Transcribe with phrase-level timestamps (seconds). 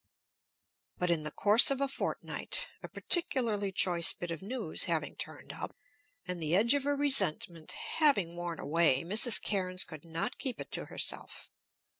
[0.97, 5.53] But in the course of a fortnight, a particularly choice bit of news having turned
[5.53, 5.77] up,
[6.25, 9.39] and the edge of her resentment having worn away, Mrs.
[9.39, 11.51] Cairnes could not keep it to herself.